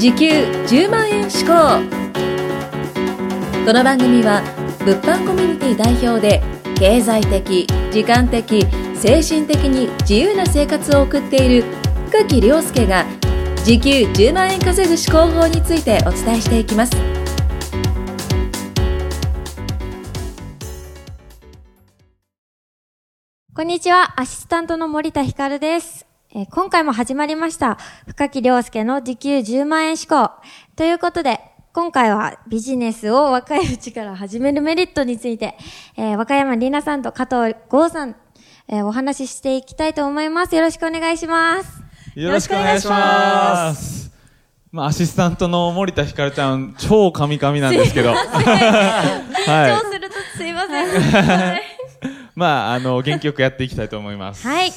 [0.00, 1.52] 時給10万円志向
[3.66, 4.40] この番組は
[4.78, 6.42] 物販コミュニティ代表で
[6.78, 11.64] 経済的時間的精神的に自由な生活を送っている
[12.08, 13.04] 深木亮介が
[13.62, 16.96] 時給10万円稼ぐ思考法についてお伝えしていきます
[23.54, 26.09] こんにちは、アシスタントの森田ひかるです。
[26.32, 27.76] えー今回も始まりました、
[28.06, 30.30] 深木亮介の時給10万円志向。
[30.76, 31.40] ということで、
[31.72, 35.56] 今回はビジネスを若いうちから始めるメリットについて、
[35.96, 38.14] えー和歌山里奈さんと加藤剛さん、
[38.68, 40.54] えーお話ししていきたいと思います。
[40.54, 41.82] よろしくお願いします。
[42.14, 44.12] よろしくお願いします。
[44.70, 48.14] まあ、アシスタントの森田ひかるちゃん、超カミカミなんですけど。
[48.14, 48.20] 超
[49.50, 51.56] はするとすいません。
[51.56, 51.60] い。
[52.36, 54.46] まあ、あの、元気よくやっていきたいと思います。
[54.46, 54.70] はい。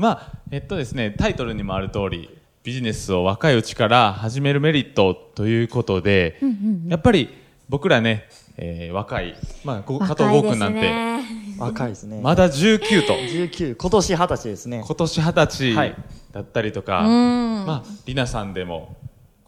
[0.00, 2.30] まあ、えっとですね、タイトルにもある通り、
[2.62, 6.40] ビジネスを若いうちから始めるメリットということで、
[6.88, 7.28] やっぱり
[7.68, 11.22] 僕らね、えー若い、まあ、こ加藤剛君なんて、ね。
[11.58, 12.18] 若いですね。
[12.22, 14.82] まだ19と、19、今年20歳ですね。
[14.86, 15.94] 今年20歳はい
[16.32, 18.96] だったりとか、んまあ、りなさんでも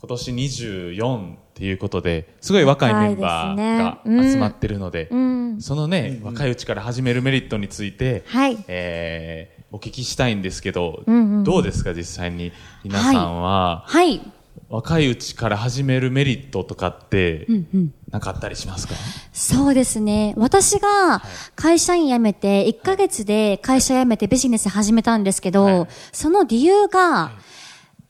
[0.00, 5.62] 今年24っていうことで、すごい若いメンバーが集まってるので、うん。
[5.62, 8.62] そのね、若いうちから始めるメリットについて、はい。
[8.68, 11.44] えーお聞きしたいんですけど、うんうん。
[11.44, 12.52] どうですか実際に
[12.84, 14.20] りなさんは、はい。
[14.68, 17.94] 若いうちから始めるメリットとかって、うんうん。
[18.10, 18.94] なんかあったりしますか？
[19.32, 20.34] そうですね。
[20.36, 21.22] 私が
[21.56, 25.86] 会社員辞めて、1ヶ月で会社辞めてビジネス始めたんですけど、はい。
[26.12, 27.32] その理由が、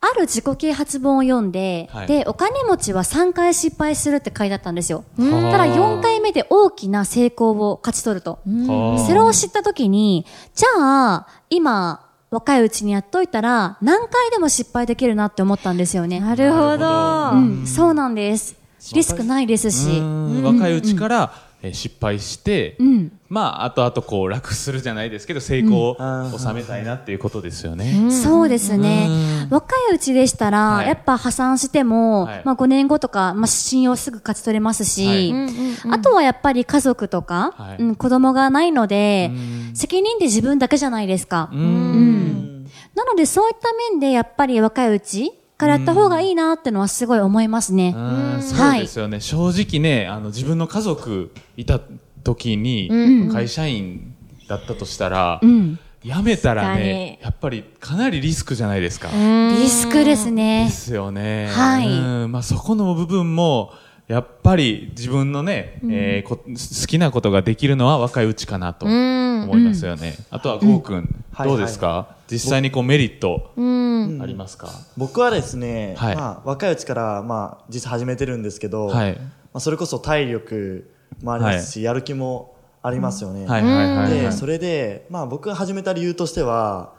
[0.04, 5.04] ある自己啓発本を読んで、はいで、お金持ちは3回失敗するって書いてあったんですよ。
[5.16, 8.40] たんだ4回目で大きな成功を勝ち取ると。
[8.44, 16.18] はあそれを知ったときに、じゃあ、今、若いうちにやっといたら、何回でも失敗できるなって思ったんですよね。
[16.18, 18.56] なるほどうん、そうなんです。
[18.92, 20.00] リスクないですうし。
[20.42, 23.12] 若いうちから、えー失敗して、うん。
[23.28, 26.38] まあ、後々こう楽するじゃないですけど、成功をうん。
[26.38, 28.10] 収めたいなっていうことですよね。
[28.10, 29.06] そうですね。
[29.08, 29.48] うん。
[29.50, 30.88] 若いうちでしたら、はい。
[30.88, 32.42] やっぱ破産しても、はい。
[32.44, 35.48] まあ5年後とか、まあ信用すぐ勝ち取れますし、は
[35.90, 35.92] い。
[35.92, 37.82] あとはやっぱり家族とか、はい。
[37.82, 39.34] うん、子供がないのでう
[39.72, 41.48] ん、責任って自分だけじゃないですか。
[41.52, 42.66] ううんん。
[42.94, 47.94] なのでそういった面でやっぱり若いうちからやった方がいいなってのはすごい思いますね。
[47.96, 48.42] うん。
[48.42, 51.80] そうですよね、正直ねあの自分の家族いた
[52.24, 52.90] 時に、
[53.32, 54.14] 会社員
[54.48, 55.78] だったとしたら、うん。
[56.04, 59.08] 辞めたらね確やっぱりかなりリスクじゃないですか。
[59.12, 60.68] リスクですでね。
[60.68, 61.46] すよね。
[61.46, 61.86] はい。
[61.86, 62.32] うん。
[62.32, 63.72] まあ、そこの部分も
[64.08, 70.16] やっぱり自分のね、えーこ好きなことができるのは若いうちかなと思いますよね。
[70.30, 71.48] あとはゴーくん、はい。
[71.48, 74.18] どうですか、実際にこうメリットうん。
[74.22, 79.22] ありますか、僕はですね、はいまあ、若いうちから、まあ、実際始めてるんですけど、はいま
[79.54, 80.90] あ、それこそ体力
[81.22, 83.46] もありますし、やる気もありますよね。
[83.46, 84.10] はいはいはいはい。
[84.10, 86.94] で、それで、まあ僕が始めた理由としては、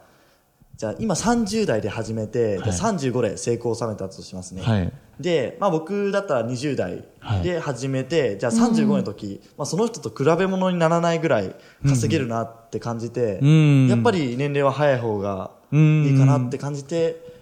[0.76, 2.72] じゃあ今30代で始めて、はい。
[2.72, 4.62] じゃあ35で成功を収めたとしますね。
[4.62, 4.92] はい。
[5.20, 11.54] で、まあ僕だったら20代はいで始めて、じゃあ35の時、まあその人と比べ物にならないぐらい
[11.86, 13.88] 稼げるなって感じて、うん。
[13.88, 17.33] やっぱり年齢は早い方がうんいいかなって感じて、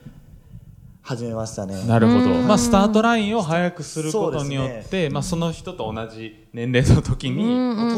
[1.03, 1.85] 始めましたね。
[1.85, 2.29] なるほど。
[2.43, 7.43] まあ、スタートラインを早くすることによって、まあ、その人と同じ年齢の時に、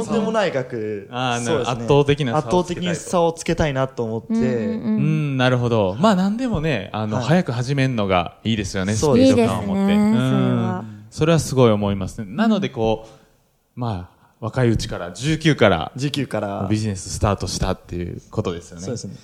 [0.05, 5.97] とんでもない額、ね圧倒的な差を圧倒つけたいと的に差をつけたいなと思って、うん、なるほど。
[6.01, 9.93] まあ、なんでもね、あの、はい早く始めるのがいいですよね、スピード感を持って。
[9.93, 12.27] いいですねうんそれはそれはすごい思いますね。
[12.29, 18.83] なので、こう、まあ、若いうちから、19から、19からビジネススタートしたっていうことですよね。
[18.83, 19.15] そうですね。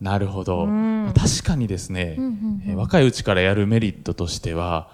[0.00, 0.66] なるほど。
[1.14, 2.16] 確かにですね、
[2.66, 4.90] えー若いうちからやるメリットとしては、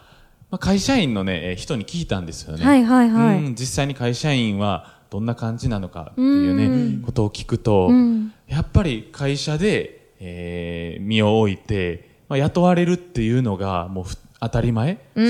[0.50, 2.64] まあ、会社員のね、えー人に聞いたんですよね。
[2.64, 3.44] はいはいはい。
[3.44, 8.32] うん実際に会社員はどんな感じなのかっていうね、ことを聞くと、ん。
[8.48, 15.20] やっぱり会社で、えー身を置いて、まあ、雇われるっていうのがもうふ当たり前、普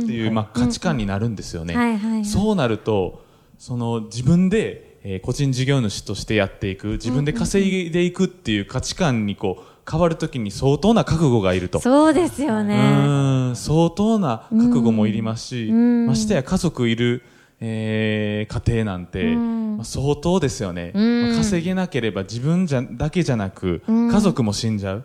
[0.00, 1.74] 通っていう、まあ、価値観になるんですよね。
[1.74, 2.24] はいはいはい。
[2.24, 3.24] そうなると、
[3.58, 11.80] その自分で、えー個人事業主としてやっていく、自分で稼いでいくっていう価値観にこう変わるときに相当な覚悟がいると。
[11.80, 12.74] そうですよね。
[12.76, 17.22] うん相当な覚悟もいりますし、ましてや家族いる、
[17.60, 25.04] えー家庭なんて、まあ相当ですよね、まあ稼げなければ自分じゃだけじゃなく、家族も死んじゃう。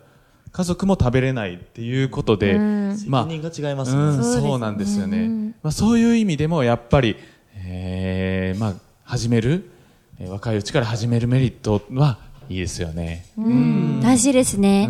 [0.52, 2.56] 家族も食べれないっていうことで、
[3.08, 4.22] まあ責任が違いますうん、ね。
[4.22, 7.16] そうなんですよね、まあ、そういう意味でもやっぱり、
[7.56, 9.73] えーまあ、始める、えー
[10.20, 12.18] 若いうちから始めるメリットは
[12.48, 13.26] いいですよね。
[13.36, 14.88] うん大事ですね。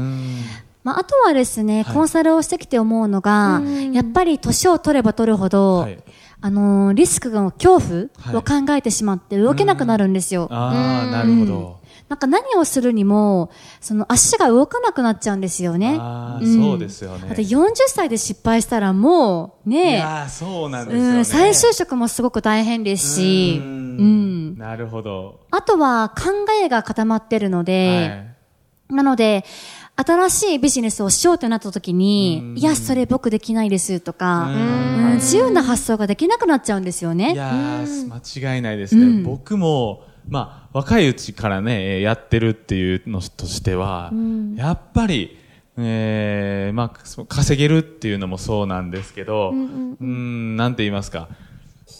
[0.82, 3.62] まあ、あとはですね、はいコンサルをしてきて思うのが、
[3.92, 5.98] やっぱり年を取れば取るほど、はい
[6.40, 10.48] あのーリスクの恐はい怖を考えてしまって動けなくなるんですよ。
[10.50, 11.84] ああ、なるほど。
[12.08, 13.50] なんか何をするにも、
[13.80, 15.96] その足が動かなくなっちゃうんですよね。
[15.98, 17.28] ああ、んそうですよね。
[17.30, 21.16] あと40歳で失敗したらもう、いねやーそうなんですよね。
[21.16, 24.33] うん、再就職もすごく大変ですし、ううんん。
[24.64, 25.40] なるほど。
[25.50, 26.30] あとは考
[26.64, 28.24] えが固まってるので、
[28.88, 29.44] なので、
[29.94, 37.18] 新しいビジネスをしようとなった時に、いや、それ僕できないですとか、うんうん自由な発想ができなくなっちゃうんですよはい。
[37.18, 37.34] いね。
[37.36, 39.22] やー間違いないですね。
[39.22, 44.10] 僕も、まあ、若いうちからね、えーやってるっていうのとしては、
[44.56, 45.38] やっぱり、
[45.76, 49.54] えーまあ、稼げるっていうのもそうなんですけど、う
[50.04, 51.28] ん、なんて言いますか。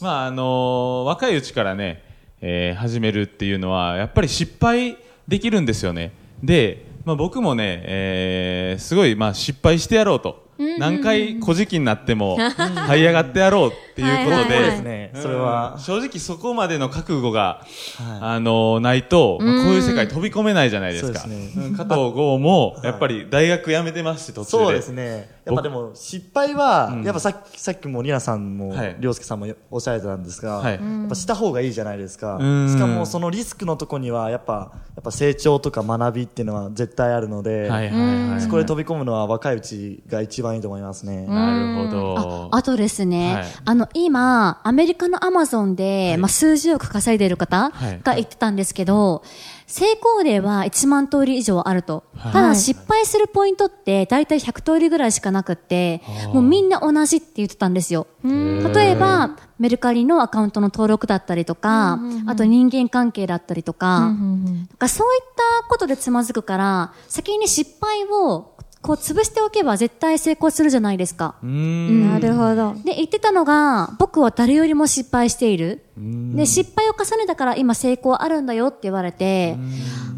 [0.01, 2.03] まあ、あのー若いうちからね、
[2.47, 6.13] えー始めるっていうのは、やっぱり失敗できるんですよね。
[6.43, 10.45] で、まあ、僕もね、えーすごい、まあ、失敗してやろうと。
[10.79, 12.37] 何回小じきになっても、
[12.87, 15.13] 這い上がってやろうっていうことで、はいはいはいそうですね。
[15.15, 21.21] それはうん、正直そこまでの覚悟が、はいあのないと、まあこういう世界飛び込めないじゃないですか。
[21.21, 24.65] そうですねうん加藤剛も、やっぱり大学辞めてますし、途中で。
[24.65, 25.31] そうですね。
[25.45, 32.69] やっぱでも失敗は、うんやっぱさっき、さっきもリナさんもはい、りょうすけさんもおっしゃられてたんですが、はいやっぱした方がいいじゃないですかうん。
[32.69, 38.41] しかもそのリスクのとこには、やっぱ、やっぱ成長とか学びっていうのは絶対あるので、はいはいはい。
[38.41, 41.27] そこで飛び込むのは若いうちが一番いいと思いますね。
[41.27, 42.15] なるほど。
[42.55, 43.45] ああとですね、はい。
[43.65, 48.01] あの、今、アメリカのアマゾンで、まあ、数十億稼いでる方はい。
[48.03, 49.23] が言ってたんですけど、
[49.67, 52.05] 成功例は1万通り以上あると。
[52.17, 52.33] はい。
[52.33, 56.01] ただ失敗するポイントって大体100通りぐらいしかなくって、
[56.33, 58.07] もうみんな同じって言ってたんですよ。
[58.23, 65.23] 例えば、メルカリのアカウントの登録だったりとか、あと人間関係だったりとか、なんかそういっ
[65.63, 68.55] たことでつまずくから、先に失敗を
[68.85, 71.37] こう潰しておけば絶対成功するじゃないですか。
[71.43, 72.11] うーん。
[72.11, 72.75] なるほど。
[72.85, 75.87] で、言ってたのが、僕は誰よりも失敗している。
[75.97, 79.57] で、失敗を重ねたから今成功あるんだよって言われて、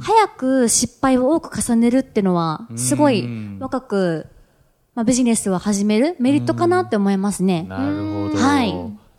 [0.01, 3.29] 早く失敗を多く重ねるってのは、すごい
[3.61, 4.27] 若く、
[4.97, 7.67] まあ、ビジネスを始めるメリットかなって思いますね。
[7.69, 8.37] なるほど。
[8.37, 8.75] はい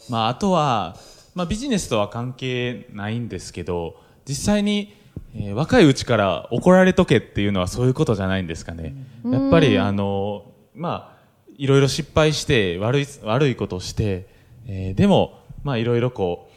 [0.09, 0.97] まあ、あとは、
[1.35, 3.95] まあ、ビジネスとは関係ないんですけど、
[4.27, 4.93] 実際に、
[5.35, 8.95] えー若いうちから怒られとけっていうのはそういうことじゃないんですかね。
[9.25, 11.17] やっぱり、あの、まあ、
[11.57, 14.27] いろいろ失敗して、悪い、悪いことをして、
[14.67, 16.49] えーでも、まあ、いろいろこ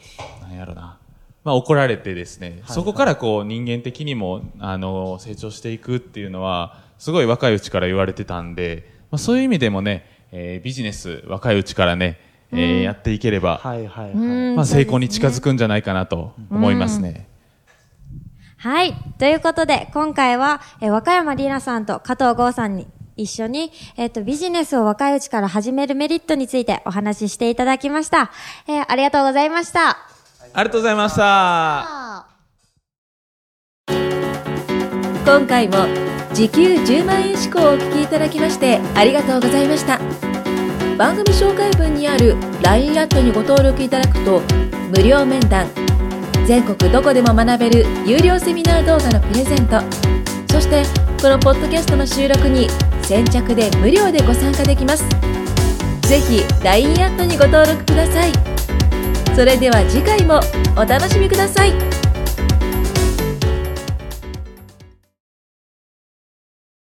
[0.43, 0.97] う、なんやろな。
[1.43, 12.19] まあ、怒られてですね、そこからこう、人間的にも、あの、成長していくっていうのは、すごい若いうちから言われてたんで、まあ、そういう意味でもね、えービジネス、若いうちからね、
[12.51, 14.15] えーやっていければ、はいはいはい。
[14.55, 17.27] まあ、成功に近づくんじゃないかなと思いますね。
[18.61, 18.93] はい。
[19.17, 22.85] ということで、今回は、えー和歌山里奈さんと加藤剛さんに
[23.17, 28.29] 一緒に、えっ、と、ビジネスを若いうちから始めるメリットについてお話ししていただきました。
[28.67, 29.89] えーありがとうございました。
[29.89, 29.97] あ
[30.57, 32.27] りがとうございました。
[35.25, 35.77] 今回も
[36.31, 39.99] 時給10万円志向をお聞きいただきましてありがとうございました
[40.97, 44.41] 番組紹介文にある LINE アットにご登録いただくと
[44.89, 45.67] 無料面談
[46.51, 49.79] 全国どこでも学べる有料セミナー動画のプレゼント。
[50.53, 50.83] そして
[51.21, 52.67] このポッドキャストの収録に
[53.03, 55.05] 先着で無料でご参加できます。
[56.01, 58.33] 是非 LINE アットにご登録ください。
[59.33, 60.41] それでは次回も
[60.75, 62.00] お楽しみください。